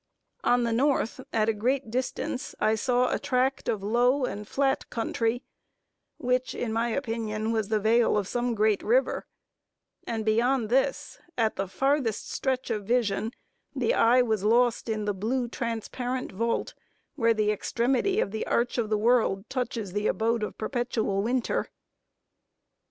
On 0.43 0.63
the 0.63 0.73
North, 0.73 1.19
at 1.31 1.47
a 1.47 1.53
great 1.53 1.91
distance, 1.91 2.55
I 2.59 2.73
saw 2.73 3.13
a 3.13 3.19
tract 3.19 3.69
of 3.69 3.83
low 3.83 4.25
and 4.25 4.47
flat 4.47 4.89
country, 4.89 5.43
which 6.17 6.55
in 6.55 6.73
my 6.73 6.89
opinion 6.89 7.51
was 7.51 7.67
the 7.67 7.79
vale 7.79 8.17
of 8.17 8.27
some 8.27 8.55
great 8.55 8.81
river, 8.81 9.27
and 10.07 10.25
beyond 10.25 10.69
this, 10.69 11.19
at 11.37 11.55
the 11.55 11.67
farthest 11.67 12.31
stretch 12.31 12.71
of 12.71 12.85
vision, 12.87 13.31
the 13.75 13.93
eye 13.93 14.23
was 14.23 14.43
lost 14.43 14.89
in 14.89 15.05
the 15.05 15.13
blue 15.13 15.47
transparent 15.47 16.31
vault, 16.31 16.73
where 17.15 17.35
the 17.35 17.51
extremity 17.51 18.19
of 18.19 18.31
the 18.31 18.47
arch 18.47 18.79
of 18.79 18.89
the 18.89 18.97
world 18.97 19.47
touches 19.51 19.93
the 19.93 20.07
abode 20.07 20.41
of 20.41 20.57
perpetual 20.57 21.21
winter. 21.21 21.69